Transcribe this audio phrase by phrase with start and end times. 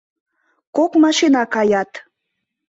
[0.75, 1.91] Кок машина каят.